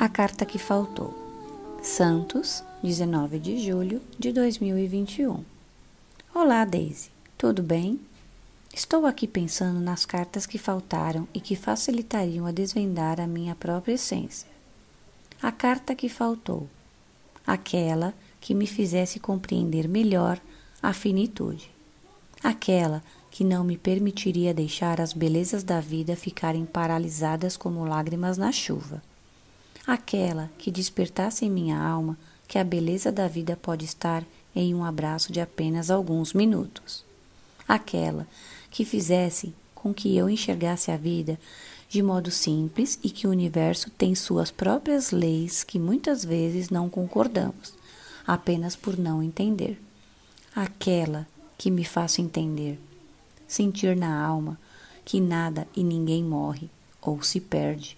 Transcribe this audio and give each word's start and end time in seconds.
A 0.00 0.08
carta 0.08 0.46
que 0.46 0.56
faltou. 0.58 1.12
Santos, 1.82 2.64
19 2.82 3.38
de 3.38 3.58
julho 3.58 4.00
de 4.18 4.32
2021. 4.32 5.44
Olá, 6.34 6.64
Daisy. 6.64 7.10
Tudo 7.36 7.62
bem? 7.62 8.00
Estou 8.72 9.04
aqui 9.04 9.28
pensando 9.28 9.78
nas 9.78 10.06
cartas 10.06 10.46
que 10.46 10.56
faltaram 10.56 11.28
e 11.34 11.38
que 11.38 11.54
facilitariam 11.54 12.46
a 12.46 12.50
desvendar 12.50 13.20
a 13.20 13.26
minha 13.26 13.54
própria 13.54 13.92
essência. 13.92 14.48
A 15.42 15.52
carta 15.52 15.94
que 15.94 16.08
faltou. 16.08 16.66
Aquela 17.46 18.14
que 18.40 18.54
me 18.54 18.66
fizesse 18.66 19.20
compreender 19.20 19.86
melhor 19.86 20.40
a 20.82 20.94
finitude. 20.94 21.70
Aquela 22.42 23.02
que 23.30 23.44
não 23.44 23.62
me 23.62 23.76
permitiria 23.76 24.54
deixar 24.54 24.98
as 24.98 25.12
belezas 25.12 25.62
da 25.62 25.78
vida 25.78 26.16
ficarem 26.16 26.64
paralisadas 26.64 27.54
como 27.54 27.84
lágrimas 27.84 28.38
na 28.38 28.50
chuva 28.50 29.02
aquela 29.86 30.50
que 30.58 30.70
despertasse 30.70 31.44
em 31.44 31.50
minha 31.50 31.78
alma 31.78 32.18
que 32.46 32.58
a 32.58 32.64
beleza 32.64 33.12
da 33.12 33.28
vida 33.28 33.56
pode 33.56 33.84
estar 33.84 34.24
em 34.54 34.74
um 34.74 34.84
abraço 34.84 35.32
de 35.32 35.40
apenas 35.40 35.90
alguns 35.90 36.32
minutos. 36.32 37.04
Aquela 37.66 38.26
que 38.70 38.84
fizesse 38.84 39.54
com 39.74 39.94
que 39.94 40.16
eu 40.16 40.28
enxergasse 40.28 40.90
a 40.90 40.96
vida 40.96 41.38
de 41.88 42.02
modo 42.02 42.30
simples 42.30 42.98
e 43.02 43.10
que 43.10 43.26
o 43.26 43.30
universo 43.30 43.90
tem 43.90 44.14
suas 44.14 44.50
próprias 44.50 45.10
leis 45.10 45.64
que 45.64 45.78
muitas 45.78 46.24
vezes 46.24 46.70
não 46.70 46.88
concordamos, 46.88 47.74
apenas 48.26 48.76
por 48.76 48.96
não 48.96 49.22
entender. 49.22 49.80
Aquela 50.54 51.26
que 51.58 51.70
me 51.70 51.84
faça 51.84 52.20
entender, 52.20 52.78
sentir 53.46 53.96
na 53.96 54.24
alma 54.24 54.58
que 55.04 55.20
nada 55.20 55.66
e 55.74 55.82
ninguém 55.82 56.22
morre 56.22 56.70
ou 57.00 57.22
se 57.22 57.40
perde, 57.40 57.96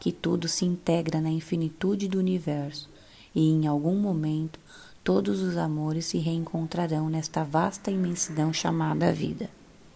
que 0.00 0.10
tudo 0.10 0.48
se 0.48 0.64
integra 0.64 1.20
na 1.20 1.30
infinitude 1.30 2.08
do 2.08 2.18
universo 2.18 2.88
e 3.34 3.50
em 3.50 3.66
algum 3.66 3.94
momento 3.94 4.58
todos 5.04 5.42
os 5.42 5.56
amores 5.58 6.06
se 6.06 6.18
reencontrarão 6.18 7.10
nesta 7.10 7.44
vasta 7.44 7.90
imensidão 7.90 8.52
chamada 8.52 9.12
vida. 9.12 9.50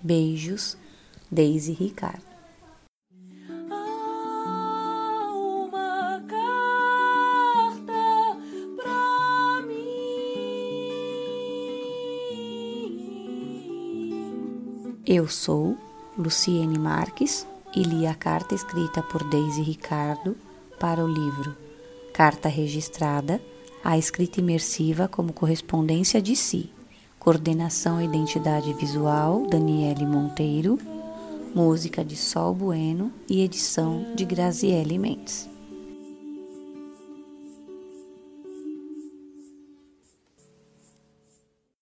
Beijos, 0.00 0.76
Daisy 1.30 1.72
Ricardo. 1.72 2.30
Eu 15.06 15.26
sou 15.26 15.76
Luciene 16.16 16.78
Marques 16.78 17.44
e 17.74 17.82
li 17.82 18.06
a 18.06 18.14
carta 18.14 18.54
escrita 18.54 19.02
por 19.02 19.22
Daisy 19.24 19.62
Ricardo 19.62 20.36
para 20.78 21.04
o 21.04 21.08
livro 21.08 21.56
Carta 22.12 22.48
Registrada, 22.48 23.40
a 23.82 23.98
escrita 23.98 24.40
imersiva 24.40 25.08
como 25.08 25.32
correspondência 25.32 26.20
de 26.20 26.36
si. 26.36 26.70
Coordenação 27.18 28.00
e 28.00 28.04
identidade 28.04 28.72
visual 28.74 29.46
Daniele 29.46 30.06
Monteiro, 30.06 30.78
música 31.54 32.04
de 32.04 32.16
Sol 32.16 32.54
Bueno 32.54 33.12
e 33.28 33.42
edição 33.42 34.06
de 34.14 34.24
Graziele 34.24 34.98
Mendes. 34.98 35.49